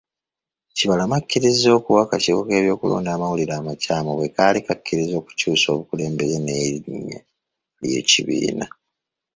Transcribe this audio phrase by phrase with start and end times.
[0.75, 7.19] Kibalama akkiriza okuwa akakiiko k'ebyokulonda amawulire amakyamu bwe kaali kakkiriza okukyusa obukulembeze n'erinnya
[7.81, 8.65] ly'ekibiina.